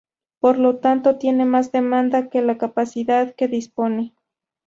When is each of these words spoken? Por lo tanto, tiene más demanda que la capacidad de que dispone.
Por 0.39 0.57
lo 0.57 0.77
tanto, 0.79 1.19
tiene 1.19 1.45
más 1.45 1.71
demanda 1.71 2.31
que 2.31 2.41
la 2.41 2.57
capacidad 2.57 3.27
de 3.27 3.33
que 3.35 3.47
dispone. 3.47 4.15